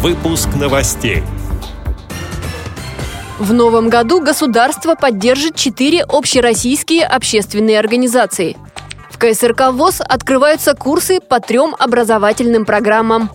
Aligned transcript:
Выпуск 0.00 0.50
новостей. 0.54 1.24
В 3.40 3.52
новом 3.52 3.88
году 3.88 4.20
государство 4.20 4.94
поддержит 4.94 5.56
четыре 5.56 6.04
общероссийские 6.04 7.04
общественные 7.04 7.80
организации. 7.80 8.56
В 9.10 9.18
КСРК 9.18 9.72
ВОЗ 9.72 10.00
открываются 10.00 10.76
курсы 10.76 11.18
по 11.20 11.40
трем 11.40 11.74
образовательным 11.76 12.64
программам. 12.64 13.28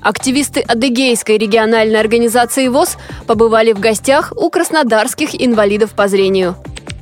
Активисты 0.00 0.60
Адыгейской 0.60 1.36
региональной 1.36 2.00
организации 2.00 2.68
ВОЗ 2.68 2.96
побывали 3.26 3.74
в 3.74 3.78
гостях 3.78 4.32
у 4.34 4.48
краснодарских 4.48 5.38
инвалидов 5.38 5.90
по 5.90 6.08
зрению. 6.08 6.56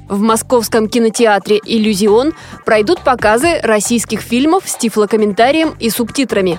В 0.09 0.21
московском 0.21 0.89
кинотеатре 0.89 1.61
«Иллюзион» 1.65 2.35
пройдут 2.65 3.03
показы 3.03 3.61
российских 3.63 4.21
фильмов 4.21 4.65
с 4.67 4.75
тифлокомментарием 4.75 5.77
и 5.79 5.91
субтитрами. 5.91 6.59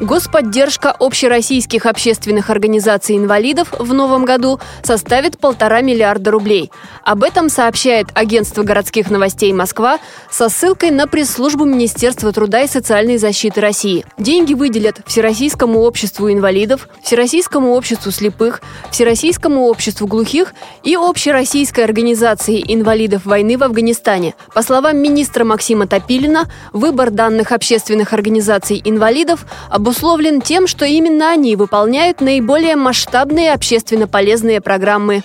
Господдержка 0.00 0.92
общероссийских 0.92 1.84
общественных 1.84 2.50
организаций 2.50 3.16
инвалидов 3.16 3.74
в 3.76 3.92
новом 3.92 4.24
году 4.24 4.60
составит 4.84 5.38
полтора 5.38 5.80
миллиарда 5.80 6.30
рублей. 6.30 6.70
Об 7.02 7.24
этом 7.24 7.48
сообщает 7.48 8.06
агентство 8.14 8.62
городских 8.62 9.10
новостей 9.10 9.52
Москва 9.52 9.98
со 10.30 10.48
ссылкой 10.48 10.92
на 10.92 11.08
пресс-службу 11.08 11.64
Министерства 11.64 12.32
труда 12.32 12.62
и 12.62 12.68
социальной 12.68 13.18
защиты 13.18 13.60
России. 13.60 14.06
Деньги 14.18 14.54
выделят 14.54 15.00
Всероссийскому 15.04 15.80
обществу 15.80 16.30
инвалидов, 16.30 16.88
Всероссийскому 17.02 17.72
обществу 17.72 18.12
слепых, 18.12 18.62
Всероссийскому 18.92 19.66
обществу 19.66 20.06
глухих 20.06 20.54
и 20.84 20.94
Общероссийской 20.94 21.82
организации 21.82 22.62
инвалидов 22.68 23.22
войны 23.24 23.58
в 23.58 23.64
Афганистане. 23.64 24.36
По 24.54 24.62
словам 24.62 24.98
министра 24.98 25.44
Максима 25.44 25.88
Топилина, 25.88 26.48
выбор 26.72 27.10
данных 27.10 27.50
общественных 27.50 28.12
организаций 28.12 28.80
инвалидов 28.84 29.44
об 29.68 29.87
обусловлен 29.88 30.42
тем, 30.42 30.66
что 30.66 30.84
именно 30.84 31.30
они 31.30 31.56
выполняют 31.56 32.20
наиболее 32.20 32.76
масштабные 32.76 33.54
общественно 33.54 34.06
полезные 34.06 34.60
программы. 34.60 35.22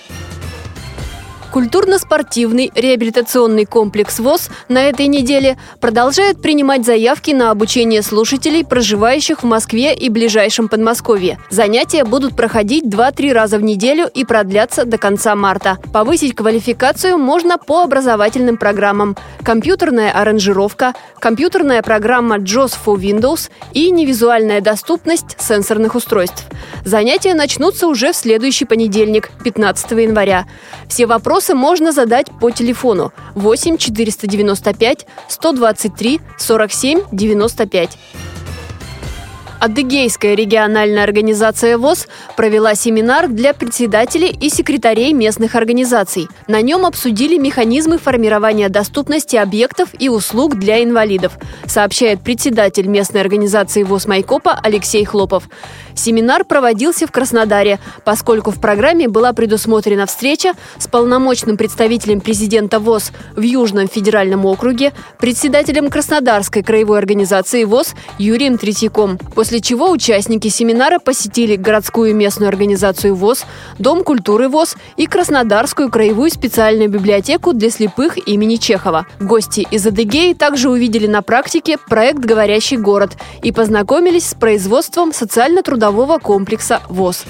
Культурно-спортивный 1.54 2.72
реабилитационный 2.74 3.66
комплекс 3.66 4.18
ВОЗ 4.18 4.50
на 4.70 4.90
этой 4.90 5.06
неделе 5.06 5.60
продолжает 5.80 6.42
принимать 6.42 6.84
заявки 6.84 7.30
на 7.30 7.52
обучение 7.52 8.02
слушателей, 8.02 8.66
проживающих 8.66 9.44
в 9.44 9.46
Москве 9.46 9.94
и 9.94 10.10
ближайшем 10.10 10.68
Подмосковье. 10.68 11.38
Занятия 11.52 12.06
будут 12.06 12.36
проходить 12.36 12.86
2-3 12.86 13.34
раза 13.34 13.60
в 13.60 13.62
неделю 13.62 14.10
и 14.12 14.26
продлятся 14.26 14.86
до 14.86 14.98
конца 14.98 15.36
марта. 15.36 15.78
Повысить 15.94 16.36
квалификацию 16.36 17.20
можно 17.20 17.60
по 17.60 17.84
образовательным 17.84 18.58
программам. 18.58 19.16
Компьютерная 19.44 20.12
аранжировка, 20.12 20.96
компьютерная 21.20 21.84
программа 21.84 22.38
JOS 22.38 22.74
for 22.84 22.96
Windows 22.96 23.52
и 23.74 23.92
невизуальная 23.92 24.60
доступность 24.60 25.36
сенсорных 25.40 25.94
устройств. 25.94 26.46
Занятия 26.84 27.36
начнутся 27.36 27.86
уже 27.86 28.12
в 28.12 28.16
следующий 28.16 28.66
понедельник, 28.66 29.30
15 29.44 29.92
января. 29.92 30.48
Все 30.88 31.06
вопросы 31.06 31.43
Вопросы 31.44 31.56
можно 31.60 31.92
задать 31.92 32.28
по 32.40 32.52
телефону 32.52 33.12
8 33.36 33.78
495 33.78 35.06
123 35.28 36.22
47 36.38 37.02
95. 37.12 37.98
Адыгейская 39.64 40.36
региональная 40.36 41.06
организация 41.06 41.78
ВОЗ 41.78 42.08
провела 42.36 42.76
семинар 42.76 43.30
для 43.30 43.54
председателей 43.54 44.28
и 44.28 44.50
секретарей 44.50 45.14
местных 45.14 45.56
организаций. 45.56 46.28
На 46.50 46.62
нем 46.62 46.86
обсудили 46.86 47.38
механизмы 47.38 47.98
формирования 47.98 48.68
доступности 48.68 49.38
объектов 49.38 49.88
и 49.98 50.10
услуг 50.10 50.56
для 50.56 50.84
инвалидов, 50.84 51.38
сообщает 51.66 52.20
председатель 52.20 52.88
местной 52.88 53.22
организации 53.22 53.84
ВОЗ 53.84 54.06
Майкопа 54.06 54.60
Алексей 54.62 55.06
Хлопов. 55.06 55.46
Семинар 55.96 56.44
проводился 56.44 57.08
в 57.08 57.12
Краснодаре, 57.14 57.80
поскольку 58.04 58.52
в 58.52 58.60
программе 58.60 59.08
была 59.08 59.32
предусмотрена 59.32 60.08
встреча 60.08 60.56
с 60.78 60.88
полномочным 60.88 61.56
представителем 61.56 62.20
президента 62.20 62.80
ВОЗ 62.80 63.14
в 63.38 63.42
Южном 63.42 63.88
федеральном 63.88 64.46
округе, 64.46 64.92
председателем 65.20 65.90
Краснодарской 65.90 66.64
краевой 66.64 66.98
организации 66.98 67.64
ВОЗ 67.64 67.94
Юрием 68.18 68.58
Третьяком. 68.58 69.18
После 69.36 69.53
после 69.54 69.62
чего 69.62 69.92
участники 69.92 70.48
семинара 70.48 70.98
посетили 70.98 71.56
городскую 71.56 72.16
местную 72.16 72.50
организацию 72.50 73.14
ВОЗ, 73.14 73.46
Дом 73.78 74.04
культуры 74.04 74.50
ВОЗ 74.50 74.76
и 74.98 75.06
Краснодарскую 75.06 75.92
краевую 75.92 76.32
специальную 76.32 76.90
библиотеку 76.90 77.54
для 77.54 77.70
слепых 77.70 78.18
имени 78.28 78.56
Чехова. 78.56 79.06
Гости 79.20 79.68
из 79.70 79.86
Адыгеи 79.86 80.34
также 80.34 80.72
увидели 80.72 81.06
на 81.06 81.22
практике 81.22 81.78
проект 81.78 82.18
«Говорящий 82.18 82.78
город» 82.78 83.12
и 83.44 83.52
познакомились 83.52 84.30
с 84.30 84.34
производством 84.34 85.14
социально-трудового 85.14 86.18
комплекса 86.18 86.82
ВОЗ. 86.90 87.24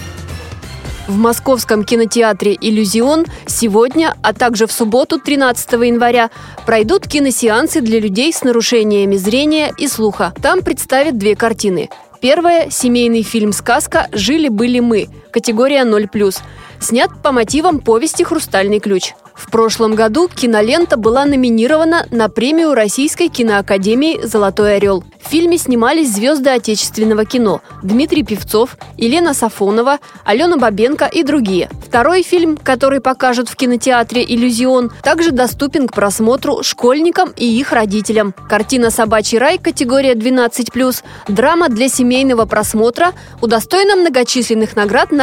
В 1.10 1.18
московском 1.18 1.84
кинотеатре 1.84 2.58
«Иллюзион» 2.62 3.26
сегодня, 3.48 4.16
а 4.24 4.32
также 4.32 4.66
в 4.66 4.72
субботу, 4.72 5.20
13 5.20 5.74
января, 5.74 6.30
пройдут 6.66 7.06
киносеансы 7.06 7.82
для 7.82 8.00
людей 8.00 8.32
с 8.32 8.44
нарушениями 8.44 9.18
зрения 9.18 9.74
и 9.78 9.90
слуха. 9.90 10.34
Там 10.42 10.62
представят 10.62 11.18
две 11.18 11.36
картины 11.36 11.90
Первое– 12.24 12.70
семейный 12.70 13.22
фильм 13.22 13.52
«Сказка. 13.52 14.08
Жили-были 14.14 14.80
мы», 14.80 15.10
категория 15.34 15.84
0+, 15.84 16.36
снят 16.80 17.10
по 17.22 17.32
мотивам 17.32 17.80
повести 17.80 18.24
«Хрустальный 18.24 18.80
ключ». 18.80 19.14
В 19.34 19.50
прошлом 19.50 19.96
году 19.96 20.30
кинолента 20.30 20.96
была 20.96 21.26
номинирована 21.26 22.06
на 22.12 22.30
премию 22.30 22.76
Российской 22.76 23.30
киноакадемии 23.30 24.22
«Золотой 24.24 24.78
орел». 24.78 25.04
В 25.24 25.28
фильме 25.28 25.58
снимались 25.58 26.14
звезды 26.14 26.52
отечественного 26.52 27.26
кино– 27.26 27.62
Дмитрий 27.84 28.24
Певцов, 28.24 28.78
Елена 28.96 29.34
Сафонова, 29.34 29.98
Алена 30.24 30.58
Бабенко 30.58 31.06
и 31.06 31.24
другие. 31.24 31.70
Второй 31.84 32.22
фильм, 32.22 32.58
который 32.58 33.02
покажут 33.02 33.50
в 33.50 33.56
кинотеатре 33.56 34.24
«Иллюзион», 34.24 34.92
также 35.02 35.32
доступен 35.32 35.88
к 35.88 35.94
просмотру 35.94 36.62
школьникам 36.62 37.34
и 37.36 37.46
их 37.46 37.72
родителям. 37.72 38.36
Картина 38.48 38.92
«Собачий 38.92 39.40
рай» 39.40 39.58
категория 39.58 40.14
12+, 40.14 41.04
драма 41.28 41.70
для 41.70 41.90
семейного 41.90 42.46
просмотра, 42.46 43.14
удостоена 43.42 43.96
многочисленных 43.96 44.76
наград 44.76 45.12
на 45.12 45.23